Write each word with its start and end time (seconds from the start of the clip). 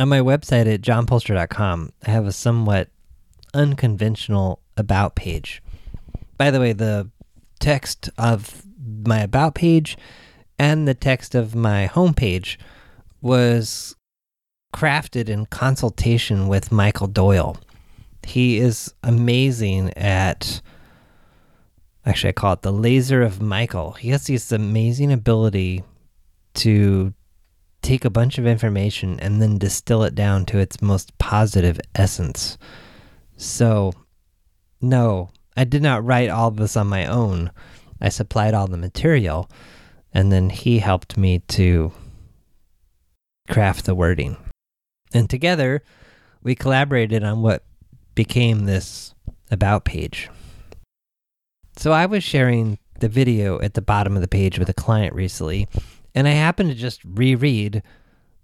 On 0.00 0.08
my 0.08 0.20
website 0.20 0.72
at 0.72 0.80
johnpoelstra.com, 0.80 1.92
I 2.06 2.10
have 2.10 2.24
a 2.24 2.32
somewhat 2.32 2.88
unconventional 3.52 4.62
about 4.78 5.14
page. 5.14 5.62
By 6.38 6.50
the 6.50 6.58
way, 6.58 6.72
the 6.72 7.10
text 7.58 8.08
of 8.16 8.64
my 9.04 9.20
about 9.20 9.54
page 9.54 9.98
and 10.58 10.88
the 10.88 10.94
text 10.94 11.34
of 11.34 11.54
my 11.54 11.86
homepage 11.92 12.56
was 13.20 13.94
crafted 14.74 15.28
in 15.28 15.44
consultation 15.44 16.48
with 16.48 16.72
Michael 16.72 17.06
Doyle. 17.06 17.58
He 18.22 18.56
is 18.56 18.94
amazing 19.02 19.92
at 19.98 20.62
actually 22.06 22.30
I 22.30 22.32
call 22.32 22.54
it 22.54 22.62
the 22.62 22.72
laser 22.72 23.20
of 23.20 23.42
Michael. 23.42 23.92
He 23.92 24.08
has 24.08 24.28
this 24.28 24.50
amazing 24.50 25.12
ability 25.12 25.84
to 26.54 27.12
take 27.82 28.04
a 28.04 28.10
bunch 28.10 28.38
of 28.38 28.46
information 28.46 29.18
and 29.20 29.40
then 29.40 29.58
distill 29.58 30.02
it 30.02 30.14
down 30.14 30.44
to 30.46 30.58
its 30.58 30.82
most 30.82 31.16
positive 31.18 31.80
essence. 31.94 32.58
So, 33.36 33.92
no, 34.80 35.30
I 35.56 35.64
did 35.64 35.82
not 35.82 36.04
write 36.04 36.30
all 36.30 36.50
this 36.50 36.76
on 36.76 36.86
my 36.86 37.06
own. 37.06 37.50
I 38.00 38.08
supplied 38.08 38.54
all 38.54 38.66
the 38.66 38.76
material, 38.76 39.50
and 40.12 40.32
then 40.32 40.50
he 40.50 40.78
helped 40.78 41.16
me 41.16 41.40
to 41.48 41.92
craft 43.48 43.84
the 43.84 43.94
wording. 43.94 44.36
And 45.12 45.28
together, 45.28 45.82
we 46.42 46.54
collaborated 46.54 47.24
on 47.24 47.42
what 47.42 47.64
became 48.14 48.64
this 48.64 49.14
About 49.50 49.84
page. 49.84 50.30
So 51.76 51.92
I 51.92 52.06
was 52.06 52.22
sharing 52.22 52.78
the 53.00 53.08
video 53.08 53.60
at 53.60 53.74
the 53.74 53.82
bottom 53.82 54.14
of 54.14 54.22
the 54.22 54.28
page 54.28 54.58
with 54.58 54.68
a 54.68 54.74
client 54.74 55.14
recently, 55.14 55.66
and 56.14 56.28
I 56.28 56.32
happened 56.32 56.70
to 56.70 56.74
just 56.76 57.00
reread 57.04 57.82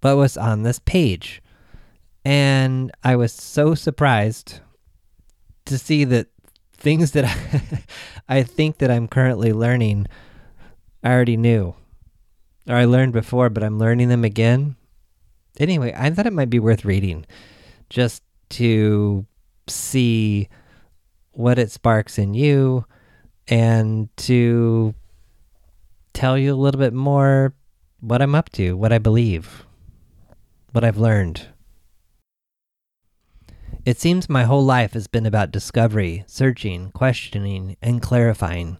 what 0.00 0.16
was 0.16 0.36
on 0.36 0.62
this 0.62 0.78
page. 0.78 1.42
And 2.24 2.90
I 3.02 3.16
was 3.16 3.32
so 3.32 3.74
surprised 3.74 4.60
to 5.66 5.78
see 5.78 6.04
that 6.04 6.28
things 6.72 7.12
that 7.12 7.24
I, 7.24 7.84
I 8.38 8.42
think 8.42 8.78
that 8.78 8.90
I'm 8.90 9.08
currently 9.08 9.52
learning 9.52 10.06
I 11.02 11.12
already 11.12 11.36
knew. 11.36 11.74
Or 12.68 12.76
I 12.76 12.84
learned 12.84 13.12
before, 13.12 13.48
but 13.48 13.62
I'm 13.62 13.78
learning 13.78 14.08
them 14.08 14.24
again. 14.24 14.76
Anyway, 15.58 15.94
I 15.96 16.10
thought 16.10 16.26
it 16.26 16.32
might 16.32 16.50
be 16.50 16.58
worth 16.58 16.84
reading 16.84 17.26
just 17.88 18.22
to 18.50 19.26
see 19.66 20.48
what 21.32 21.58
it 21.58 21.70
sparks 21.70 22.18
in 22.18 22.34
you 22.34 22.84
and 23.48 24.14
to 24.16 24.94
tell 26.12 26.36
you 26.36 26.54
a 26.54 26.56
little 26.56 26.78
bit 26.78 26.92
more 26.92 27.54
what 28.00 28.22
I'm 28.22 28.34
up 28.34 28.50
to, 28.50 28.76
what 28.76 28.92
I 28.92 28.98
believe, 28.98 29.64
what 30.72 30.84
I've 30.84 30.98
learned. 30.98 31.48
It 33.84 33.98
seems 33.98 34.28
my 34.28 34.44
whole 34.44 34.64
life 34.64 34.92
has 34.92 35.06
been 35.06 35.24
about 35.24 35.50
discovery, 35.50 36.24
searching, 36.26 36.90
questioning, 36.92 37.76
and 37.80 38.02
clarifying. 38.02 38.78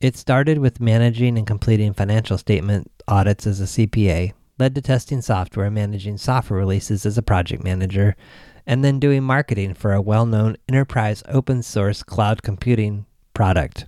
It 0.00 0.16
started 0.16 0.58
with 0.58 0.80
managing 0.80 1.38
and 1.38 1.46
completing 1.46 1.92
financial 1.92 2.38
statement 2.38 2.90
audits 3.06 3.46
as 3.46 3.60
a 3.60 3.64
CPA, 3.64 4.32
led 4.58 4.74
to 4.74 4.82
testing 4.82 5.20
software 5.20 5.66
and 5.66 5.74
managing 5.74 6.18
software 6.18 6.58
releases 6.58 7.06
as 7.06 7.16
a 7.16 7.22
project 7.22 7.62
manager, 7.62 8.16
and 8.66 8.84
then 8.84 8.98
doing 8.98 9.22
marketing 9.22 9.74
for 9.74 9.92
a 9.92 10.02
well 10.02 10.26
known 10.26 10.56
enterprise 10.68 11.22
open 11.28 11.62
source 11.62 12.02
cloud 12.02 12.42
computing 12.42 13.06
product. 13.34 13.86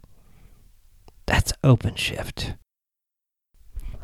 That's 1.30 1.52
OpenShift. 1.62 2.56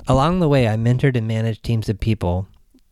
Along 0.07 0.39
the 0.39 0.49
way, 0.49 0.69
I 0.69 0.77
mentored 0.77 1.17
and 1.17 1.27
managed 1.27 1.65
teams 1.65 1.89
of 1.89 1.99
people 1.99 2.47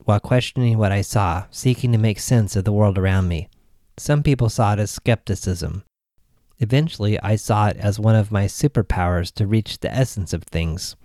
while 0.04 0.18
questioning 0.18 0.76
what 0.76 0.90
I 0.90 1.02
saw, 1.02 1.44
seeking 1.52 1.92
to 1.92 1.98
make 1.98 2.18
sense 2.18 2.56
of 2.56 2.64
the 2.64 2.72
world 2.72 2.98
around 2.98 3.28
me. 3.28 3.48
Some 3.96 4.24
people 4.24 4.48
saw 4.48 4.72
it 4.72 4.80
as 4.80 4.90
skepticism. 4.90 5.84
Eventually, 6.58 7.16
I 7.20 7.36
saw 7.36 7.68
it 7.68 7.76
as 7.76 8.00
one 8.00 8.16
of 8.16 8.32
my 8.32 8.46
superpowers 8.46 9.32
to 9.34 9.46
reach 9.46 9.78
the 9.78 9.94
essence 9.94 10.32
of 10.32 10.42
things. 10.42 10.96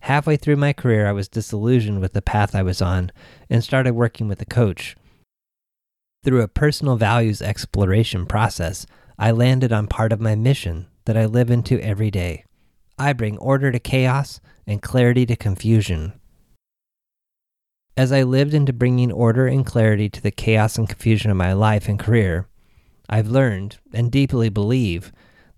Halfway 0.00 0.38
through 0.38 0.56
my 0.56 0.72
career, 0.72 1.06
I 1.06 1.12
was 1.12 1.28
disillusioned 1.28 2.00
with 2.00 2.14
the 2.14 2.22
path 2.22 2.54
I 2.54 2.62
was 2.62 2.80
on 2.80 3.12
and 3.50 3.62
started 3.62 3.92
working 3.92 4.26
with 4.26 4.40
a 4.40 4.46
coach. 4.46 4.96
Through 6.24 6.40
a 6.40 6.48
personal 6.48 6.96
values 6.96 7.42
exploration 7.42 8.24
process, 8.24 8.86
I 9.18 9.32
landed 9.32 9.70
on 9.70 9.86
part 9.86 10.14
of 10.14 10.20
my 10.20 10.34
mission 10.34 10.86
that 11.04 11.16
I 11.16 11.26
live 11.26 11.50
into 11.50 11.80
every 11.80 12.10
day. 12.10 12.44
I 12.98 13.12
bring 13.12 13.38
order 13.38 13.72
to 13.72 13.78
chaos 13.78 14.40
and 14.66 14.82
clarity 14.82 15.26
to 15.26 15.36
confusion. 15.36 16.12
As 17.96 18.12
I 18.12 18.22
lived 18.22 18.54
into 18.54 18.72
bringing 18.72 19.10
order 19.10 19.46
and 19.46 19.64
clarity 19.64 20.08
to 20.08 20.22
the 20.22 20.30
chaos 20.30 20.78
and 20.78 20.88
confusion 20.88 21.30
of 21.30 21.36
my 21.36 21.52
life 21.52 21.88
and 21.88 21.98
career, 21.98 22.46
I've 23.08 23.28
learned 23.28 23.78
and 23.92 24.12
deeply 24.12 24.48
believe 24.48 25.12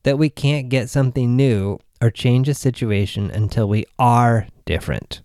that 0.04 0.18
we 0.18 0.30
can't 0.30 0.68
get 0.68 0.90
something 0.90 1.36
new 1.36 1.78
or 2.00 2.10
change 2.10 2.48
a 2.48 2.54
situation 2.54 3.30
until 3.30 3.68
we 3.68 3.84
are 3.98 4.48
different. 4.64 5.22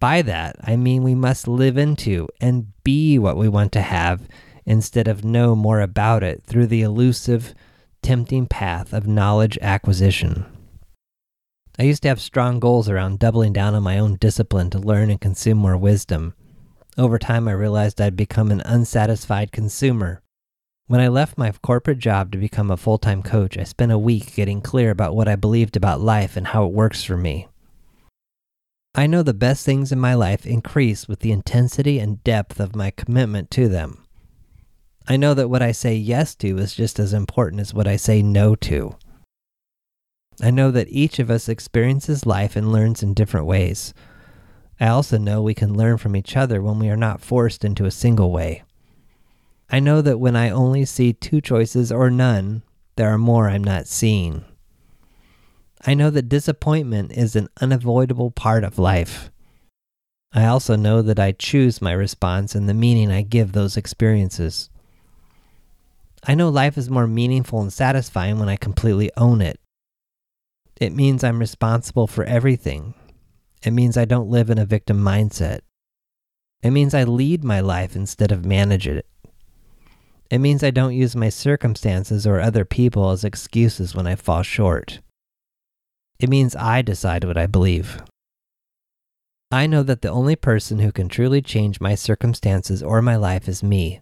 By 0.00 0.22
that, 0.22 0.56
I 0.64 0.74
mean 0.76 1.04
we 1.04 1.14
must 1.14 1.46
live 1.46 1.78
into 1.78 2.28
and 2.40 2.72
be 2.82 3.18
what 3.18 3.36
we 3.36 3.48
want 3.48 3.70
to 3.72 3.82
have 3.82 4.26
instead 4.66 5.06
of 5.06 5.24
know 5.24 5.54
more 5.54 5.80
about 5.80 6.24
it 6.24 6.42
through 6.44 6.66
the 6.66 6.82
elusive, 6.82 7.54
tempting 8.02 8.46
path 8.46 8.92
of 8.92 9.06
knowledge 9.06 9.58
acquisition. 9.62 10.44
I 11.78 11.84
used 11.84 12.02
to 12.02 12.08
have 12.08 12.20
strong 12.20 12.60
goals 12.60 12.88
around 12.88 13.18
doubling 13.18 13.52
down 13.52 13.74
on 13.74 13.82
my 13.82 13.98
own 13.98 14.16
discipline 14.16 14.68
to 14.70 14.78
learn 14.78 15.10
and 15.10 15.20
consume 15.20 15.58
more 15.58 15.76
wisdom. 15.76 16.34
Over 16.98 17.18
time, 17.18 17.48
I 17.48 17.52
realized 17.52 18.00
I'd 18.00 18.16
become 18.16 18.50
an 18.50 18.60
unsatisfied 18.66 19.52
consumer. 19.52 20.20
When 20.86 21.00
I 21.00 21.08
left 21.08 21.38
my 21.38 21.50
corporate 21.62 21.98
job 21.98 22.32
to 22.32 22.38
become 22.38 22.70
a 22.70 22.76
full 22.76 22.98
time 22.98 23.22
coach, 23.22 23.56
I 23.56 23.64
spent 23.64 23.92
a 23.92 23.98
week 23.98 24.34
getting 24.34 24.60
clear 24.60 24.90
about 24.90 25.16
what 25.16 25.28
I 25.28 25.36
believed 25.36 25.76
about 25.76 26.02
life 26.02 26.36
and 26.36 26.48
how 26.48 26.66
it 26.66 26.72
works 26.72 27.02
for 27.02 27.16
me. 27.16 27.48
I 28.94 29.06
know 29.06 29.22
the 29.22 29.32
best 29.32 29.64
things 29.64 29.90
in 29.90 29.98
my 29.98 30.12
life 30.12 30.44
increase 30.44 31.08
with 31.08 31.20
the 31.20 31.32
intensity 31.32 31.98
and 31.98 32.22
depth 32.22 32.60
of 32.60 32.76
my 32.76 32.90
commitment 32.90 33.50
to 33.52 33.68
them. 33.68 34.01
I 35.08 35.16
know 35.16 35.34
that 35.34 35.48
what 35.48 35.62
I 35.62 35.72
say 35.72 35.94
yes 35.94 36.34
to 36.36 36.58
is 36.58 36.74
just 36.74 36.98
as 36.98 37.12
important 37.12 37.60
as 37.60 37.74
what 37.74 37.88
I 37.88 37.96
say 37.96 38.22
no 38.22 38.54
to. 38.56 38.96
I 40.40 40.50
know 40.50 40.70
that 40.70 40.88
each 40.88 41.18
of 41.18 41.30
us 41.30 41.48
experiences 41.48 42.26
life 42.26 42.56
and 42.56 42.72
learns 42.72 43.02
in 43.02 43.14
different 43.14 43.46
ways. 43.46 43.92
I 44.80 44.88
also 44.88 45.18
know 45.18 45.42
we 45.42 45.54
can 45.54 45.76
learn 45.76 45.98
from 45.98 46.16
each 46.16 46.36
other 46.36 46.62
when 46.62 46.78
we 46.78 46.88
are 46.88 46.96
not 46.96 47.20
forced 47.20 47.64
into 47.64 47.84
a 47.84 47.90
single 47.90 48.30
way. 48.30 48.62
I 49.70 49.80
know 49.80 50.02
that 50.02 50.18
when 50.18 50.36
I 50.36 50.50
only 50.50 50.84
see 50.84 51.12
two 51.12 51.40
choices 51.40 51.90
or 51.90 52.10
none, 52.10 52.62
there 52.96 53.08
are 53.08 53.18
more 53.18 53.48
I'm 53.48 53.64
not 53.64 53.86
seeing. 53.86 54.44
I 55.86 55.94
know 55.94 56.10
that 56.10 56.28
disappointment 56.28 57.12
is 57.12 57.34
an 57.34 57.48
unavoidable 57.60 58.30
part 58.30 58.64
of 58.64 58.78
life. 58.78 59.30
I 60.32 60.46
also 60.46 60.76
know 60.76 61.02
that 61.02 61.18
I 61.18 61.32
choose 61.32 61.82
my 61.82 61.92
response 61.92 62.54
and 62.54 62.68
the 62.68 62.74
meaning 62.74 63.10
I 63.10 63.22
give 63.22 63.52
those 63.52 63.76
experiences. 63.76 64.70
I 66.24 66.34
know 66.34 66.48
life 66.48 66.78
is 66.78 66.88
more 66.88 67.06
meaningful 67.06 67.60
and 67.60 67.72
satisfying 67.72 68.38
when 68.38 68.48
I 68.48 68.56
completely 68.56 69.10
own 69.16 69.40
it. 69.40 69.58
It 70.80 70.94
means 70.94 71.24
I'm 71.24 71.38
responsible 71.38 72.06
for 72.06 72.24
everything. 72.24 72.94
It 73.64 73.72
means 73.72 73.96
I 73.96 74.04
don't 74.04 74.30
live 74.30 74.50
in 74.50 74.58
a 74.58 74.64
victim 74.64 75.02
mindset. 75.02 75.60
It 76.62 76.70
means 76.70 76.94
I 76.94 77.04
lead 77.04 77.42
my 77.42 77.60
life 77.60 77.96
instead 77.96 78.30
of 78.30 78.44
manage 78.44 78.86
it. 78.86 79.06
It 80.30 80.38
means 80.38 80.62
I 80.62 80.70
don't 80.70 80.94
use 80.94 81.16
my 81.16 81.28
circumstances 81.28 82.26
or 82.26 82.40
other 82.40 82.64
people 82.64 83.10
as 83.10 83.24
excuses 83.24 83.94
when 83.94 84.06
I 84.06 84.14
fall 84.14 84.42
short. 84.42 85.00
It 86.20 86.28
means 86.28 86.54
I 86.54 86.82
decide 86.82 87.24
what 87.24 87.36
I 87.36 87.46
believe. 87.46 88.00
I 89.50 89.66
know 89.66 89.82
that 89.82 90.02
the 90.02 90.08
only 90.08 90.36
person 90.36 90.78
who 90.78 90.92
can 90.92 91.08
truly 91.08 91.42
change 91.42 91.80
my 91.80 91.94
circumstances 91.96 92.82
or 92.82 93.02
my 93.02 93.16
life 93.16 93.48
is 93.48 93.62
me. 93.62 94.00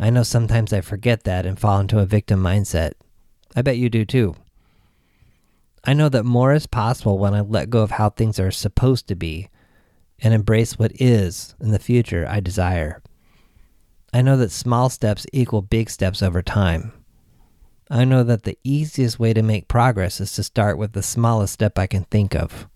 I 0.00 0.08
know 0.08 0.22
sometimes 0.22 0.72
I 0.72 0.80
forget 0.80 1.24
that 1.24 1.44
and 1.44 1.60
fall 1.60 1.78
into 1.78 1.98
a 1.98 2.06
victim 2.06 2.42
mindset. 2.42 2.92
I 3.54 3.60
bet 3.60 3.76
you 3.76 3.90
do 3.90 4.06
too. 4.06 4.34
I 5.84 5.92
know 5.92 6.08
that 6.08 6.24
more 6.24 6.54
is 6.54 6.66
possible 6.66 7.18
when 7.18 7.34
I 7.34 7.42
let 7.42 7.68
go 7.68 7.82
of 7.82 7.92
how 7.92 8.08
things 8.08 8.40
are 8.40 8.50
supposed 8.50 9.06
to 9.08 9.14
be 9.14 9.50
and 10.18 10.32
embrace 10.32 10.78
what 10.78 10.92
is 10.94 11.54
in 11.60 11.70
the 11.70 11.78
future 11.78 12.26
I 12.26 12.40
desire. 12.40 13.02
I 14.12 14.22
know 14.22 14.38
that 14.38 14.50
small 14.50 14.88
steps 14.88 15.26
equal 15.34 15.60
big 15.60 15.90
steps 15.90 16.22
over 16.22 16.40
time. 16.40 16.92
I 17.90 18.04
know 18.06 18.22
that 18.22 18.44
the 18.44 18.58
easiest 18.64 19.18
way 19.18 19.34
to 19.34 19.42
make 19.42 19.68
progress 19.68 20.18
is 20.18 20.32
to 20.32 20.42
start 20.42 20.78
with 20.78 20.92
the 20.92 21.02
smallest 21.02 21.52
step 21.52 21.78
I 21.78 21.86
can 21.86 22.04
think 22.04 22.34
of. 22.34 22.68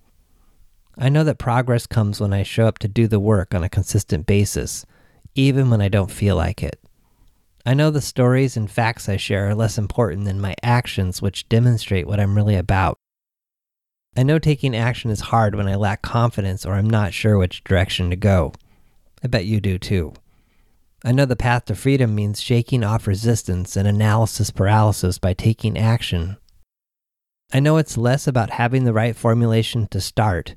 I 0.98 1.08
know 1.08 1.24
that 1.24 1.38
progress 1.38 1.86
comes 1.86 2.20
when 2.20 2.34
I 2.34 2.42
show 2.42 2.66
up 2.66 2.78
to 2.80 2.88
do 2.88 3.06
the 3.06 3.20
work 3.20 3.54
on 3.54 3.64
a 3.64 3.68
consistent 3.70 4.26
basis, 4.26 4.84
even 5.34 5.70
when 5.70 5.80
I 5.80 5.88
don't 5.88 6.10
feel 6.10 6.36
like 6.36 6.62
it. 6.62 6.83
I 7.66 7.72
know 7.72 7.90
the 7.90 8.02
stories 8.02 8.56
and 8.56 8.70
facts 8.70 9.08
I 9.08 9.16
share 9.16 9.48
are 9.48 9.54
less 9.54 9.78
important 9.78 10.24
than 10.26 10.40
my 10.40 10.54
actions, 10.62 11.22
which 11.22 11.48
demonstrate 11.48 12.06
what 12.06 12.20
I'm 12.20 12.34
really 12.34 12.56
about. 12.56 12.98
I 14.16 14.22
know 14.22 14.38
taking 14.38 14.76
action 14.76 15.10
is 15.10 15.20
hard 15.20 15.54
when 15.54 15.66
I 15.66 15.74
lack 15.74 16.02
confidence 16.02 16.66
or 16.66 16.74
I'm 16.74 16.88
not 16.88 17.14
sure 17.14 17.38
which 17.38 17.64
direction 17.64 18.10
to 18.10 18.16
go. 18.16 18.52
I 19.22 19.28
bet 19.28 19.46
you 19.46 19.60
do 19.60 19.78
too. 19.78 20.12
I 21.04 21.12
know 21.12 21.24
the 21.24 21.36
path 21.36 21.64
to 21.66 21.74
freedom 21.74 22.14
means 22.14 22.40
shaking 22.40 22.84
off 22.84 23.06
resistance 23.06 23.76
and 23.76 23.88
analysis 23.88 24.50
paralysis 24.50 25.18
by 25.18 25.32
taking 25.32 25.78
action. 25.78 26.36
I 27.52 27.60
know 27.60 27.78
it's 27.78 27.96
less 27.96 28.26
about 28.26 28.50
having 28.50 28.84
the 28.84 28.92
right 28.92 29.16
formulation 29.16 29.86
to 29.88 30.00
start 30.00 30.54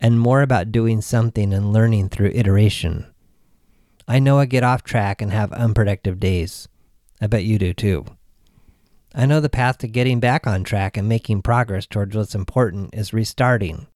and 0.00 0.20
more 0.20 0.42
about 0.42 0.72
doing 0.72 1.00
something 1.00 1.52
and 1.52 1.72
learning 1.72 2.08
through 2.08 2.32
iteration. 2.34 3.06
I 4.08 4.18
know 4.18 4.38
I 4.38 4.46
get 4.46 4.62
off 4.62 4.84
track 4.84 5.20
and 5.20 5.32
have 5.32 5.52
unproductive 5.52 6.20
days. 6.20 6.68
I 7.20 7.26
bet 7.26 7.44
you 7.44 7.58
do 7.58 7.72
too. 7.74 8.04
I 9.14 9.26
know 9.26 9.40
the 9.40 9.48
path 9.48 9.78
to 9.78 9.88
getting 9.88 10.20
back 10.20 10.46
on 10.46 10.62
track 10.62 10.96
and 10.96 11.08
making 11.08 11.42
progress 11.42 11.86
towards 11.86 12.14
what's 12.16 12.34
important 12.34 12.94
is 12.94 13.12
restarting. 13.12 13.86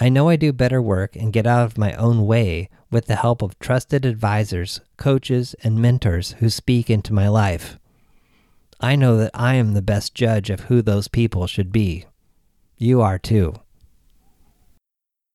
I 0.00 0.08
know 0.08 0.28
I 0.28 0.36
do 0.36 0.52
better 0.52 0.80
work 0.80 1.14
and 1.14 1.32
get 1.32 1.46
out 1.46 1.64
of 1.64 1.78
my 1.78 1.92
own 1.94 2.26
way 2.26 2.70
with 2.90 3.06
the 3.06 3.16
help 3.16 3.42
of 3.42 3.58
trusted 3.58 4.04
advisors, 4.04 4.80
coaches, 4.96 5.54
and 5.62 5.80
mentors 5.80 6.32
who 6.38 6.48
speak 6.50 6.88
into 6.88 7.12
my 7.12 7.28
life. 7.28 7.78
I 8.80 8.96
know 8.96 9.16
that 9.18 9.32
I 9.34 9.54
am 9.54 9.74
the 9.74 9.82
best 9.82 10.14
judge 10.14 10.50
of 10.50 10.60
who 10.62 10.82
those 10.82 11.08
people 11.08 11.46
should 11.46 11.72
be. 11.72 12.06
You 12.76 13.00
are 13.00 13.18
too. 13.18 13.54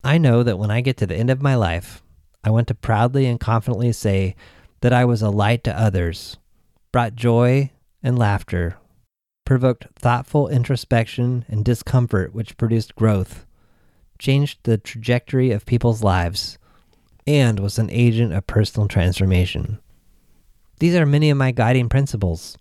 I 0.03 0.17
know 0.17 0.43
that 0.43 0.59
when 0.59 0.71
I 0.71 0.81
get 0.81 0.97
to 0.97 1.05
the 1.05 1.15
end 1.15 1.29
of 1.29 1.41
my 1.41 1.55
life, 1.55 2.02
I 2.43 2.49
want 2.49 2.67
to 2.67 2.75
proudly 2.75 3.25
and 3.25 3.39
confidently 3.39 3.93
say 3.93 4.35
that 4.81 4.93
I 4.93 5.05
was 5.05 5.21
a 5.21 5.29
light 5.29 5.63
to 5.63 5.79
others, 5.79 6.37
brought 6.91 7.15
joy 7.15 7.71
and 8.01 8.19
laughter, 8.19 8.77
provoked 9.45 9.87
thoughtful 9.95 10.49
introspection 10.49 11.45
and 11.47 11.63
discomfort, 11.63 12.33
which 12.33 12.57
produced 12.57 12.95
growth, 12.95 13.45
changed 14.19 14.59
the 14.63 14.77
trajectory 14.77 15.51
of 15.51 15.65
people's 15.65 16.03
lives, 16.03 16.57
and 17.25 17.59
was 17.59 17.79
an 17.79 17.89
agent 17.89 18.33
of 18.33 18.45
personal 18.45 18.87
transformation. 18.87 19.79
These 20.79 20.95
are 20.95 21.05
many 21.05 21.29
of 21.29 21.37
my 21.37 21.51
guiding 21.51 21.87
principles. 21.87 22.57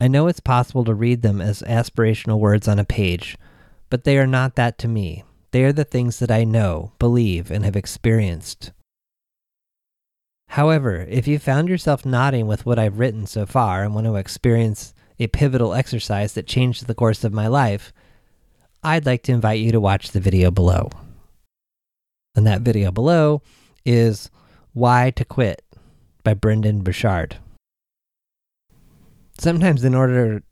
I 0.00 0.08
know 0.08 0.26
it's 0.26 0.40
possible 0.40 0.84
to 0.84 0.94
read 0.94 1.22
them 1.22 1.40
as 1.40 1.62
aspirational 1.62 2.38
words 2.38 2.68
on 2.68 2.78
a 2.78 2.84
page, 2.84 3.38
but 3.88 4.04
they 4.04 4.18
are 4.18 4.26
not 4.26 4.56
that 4.56 4.76
to 4.78 4.88
me. 4.88 5.24
They 5.52 5.64
are 5.64 5.72
the 5.72 5.84
things 5.84 6.18
that 6.18 6.30
I 6.30 6.44
know, 6.44 6.92
believe, 6.98 7.50
and 7.50 7.64
have 7.64 7.76
experienced. 7.76 8.72
However, 10.52 11.06
if 11.08 11.26
you 11.26 11.38
found 11.38 11.70
yourself 11.70 12.04
nodding 12.04 12.46
with 12.46 12.66
what 12.66 12.78
I've 12.78 12.98
written 12.98 13.26
so 13.26 13.46
far 13.46 13.82
and 13.82 13.94
want 13.94 14.06
to 14.06 14.16
experience 14.16 14.92
a 15.18 15.26
pivotal 15.28 15.72
exercise 15.72 16.34
that 16.34 16.46
changed 16.46 16.86
the 16.86 16.94
course 16.94 17.24
of 17.24 17.32
my 17.32 17.46
life, 17.46 17.90
I'd 18.82 19.06
like 19.06 19.22
to 19.22 19.32
invite 19.32 19.60
you 19.60 19.72
to 19.72 19.80
watch 19.80 20.10
the 20.10 20.20
video 20.20 20.50
below. 20.50 20.90
And 22.34 22.46
that 22.46 22.60
video 22.60 22.90
below 22.90 23.40
is 23.86 24.28
Why 24.74 25.10
to 25.12 25.24
Quit 25.24 25.62
by 26.22 26.34
Brendon 26.34 26.82
Burchard. 26.82 27.38
Sometimes 29.38 29.84
in 29.84 29.94
order 29.94 30.42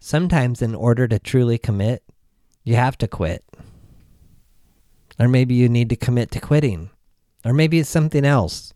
sometimes 0.00 0.60
in 0.60 0.74
order 0.74 1.06
to 1.06 1.20
truly 1.20 1.58
commit, 1.58 2.02
you 2.64 2.74
have 2.74 2.98
to 2.98 3.06
quit. 3.06 3.44
Or 5.20 5.28
maybe 5.28 5.54
you 5.54 5.68
need 5.68 5.90
to 5.90 5.96
commit 5.96 6.32
to 6.32 6.40
quitting. 6.40 6.90
Or 7.44 7.52
maybe 7.52 7.78
it's 7.78 7.88
something 7.88 8.24
else. 8.24 8.74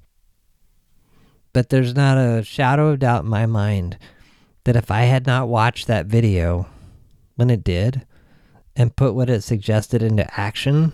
But 1.56 1.70
there's 1.70 1.94
not 1.94 2.18
a 2.18 2.42
shadow 2.42 2.88
of 2.88 2.98
doubt 2.98 3.24
in 3.24 3.30
my 3.30 3.46
mind 3.46 3.96
that 4.64 4.76
if 4.76 4.90
I 4.90 5.04
had 5.04 5.26
not 5.26 5.48
watched 5.48 5.86
that 5.86 6.04
video 6.04 6.66
when 7.36 7.48
it 7.48 7.64
did 7.64 8.06
and 8.76 8.94
put 8.94 9.14
what 9.14 9.30
it 9.30 9.40
suggested 9.40 10.02
into 10.02 10.38
action, 10.38 10.92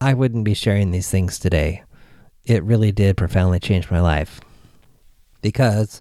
I 0.00 0.14
wouldn't 0.14 0.46
be 0.46 0.54
sharing 0.54 0.90
these 0.90 1.10
things 1.10 1.38
today. 1.38 1.82
It 2.46 2.64
really 2.64 2.92
did 2.92 3.18
profoundly 3.18 3.60
change 3.60 3.90
my 3.90 4.00
life. 4.00 4.40
Because, 5.42 6.00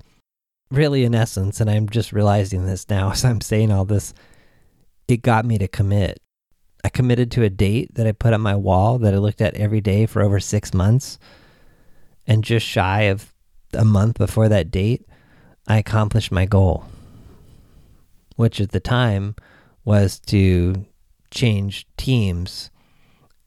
really, 0.72 1.04
in 1.04 1.13
essence, 1.13 1.60
and 1.60 1.69
I'm 1.69 1.89
just 1.89 2.13
realizing 2.13 2.68
this 2.68 2.89
now 2.89 3.12
as 3.12 3.25
I'm 3.25 3.42
saying 3.42 3.69
all 3.69 3.83
this, 3.83 4.13
it 5.10 5.24
got 5.24 5.44
me 5.44 5.57
to 5.57 5.68
commit. 5.68 6.22
I 6.86 6.88
committed 6.88 7.31
to 7.31 7.44
a 7.44 7.50
date 7.50 7.95
that 7.95 8.07
I 8.07 8.13
put 8.13 8.31
on 8.31 8.39
my 8.39 8.56
wall 8.56 8.98
that 9.00 9.13
I 9.13 9.18
looked 9.18 9.42
at 9.42 9.56
every 9.56 9.81
day 9.81 10.06
for 10.06 10.22
over 10.22 10.39
six 10.39 10.74
months 10.74 11.19
and 12.30 12.44
just 12.44 12.66
shy 12.66 13.02
of 13.02 13.34
a 13.74 13.84
month 13.84 14.20
before 14.20 14.48
that 14.48 14.70
date, 14.70 15.06
I 15.68 15.80
accomplished 15.80 16.31
my 16.31 16.46
goal, 16.46 16.86
which 18.36 18.62
at 18.62 18.70
the 18.70 18.80
time 18.80 19.36
was 19.84 20.20
to 20.28 20.86
change 21.31 21.88
teams 21.98 22.70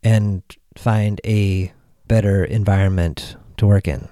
and 0.02 0.42
find 0.76 1.20
a 1.24 1.72
better 2.08 2.44
environment 2.44 3.36
to 3.56 3.68
work 3.68 3.86
in. 3.86 4.08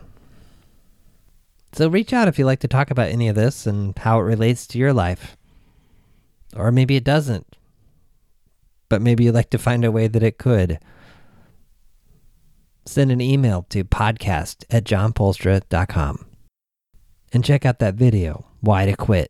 So 1.73 1.89
reach 1.89 2.13
out 2.13 2.29
if 2.29 2.39
you'd 2.39 2.47
like 2.47 2.61
to 2.61 2.69
talk 2.69 2.93
about 2.93 3.09
any 3.09 3.29
of 3.29 3.35
this 3.35 3.67
and 3.67 3.99
how 3.99 4.21
it 4.21 4.25
relates 4.25 4.69
to 4.69 4.79
your 4.79 4.93
life. 4.93 5.37
Or 6.55 6.71
maybe 6.71 6.95
it 6.95 7.05
doesn't, 7.05 7.57
but 8.89 9.03
maybe 9.03 9.25
you'd 9.25 9.35
like 9.35 9.51
to 9.51 9.59
find 9.59 9.85
a 9.85 9.93
way 9.93 10.07
that 10.07 10.23
it 10.23 10.39
could 10.39 10.79
send 12.85 13.11
an 13.11 13.21
email 13.21 13.67
to 13.71 13.85
podcast 13.85 14.65
at 14.71 14.85
johnpoelstra.com 14.85 16.27
and 17.33 17.45
check 17.45 17.65
out 17.65 17.79
that 17.79 17.95
video, 17.95 18.47
Why 18.61 18.87
to 18.87 18.97
Quit. 18.97 19.29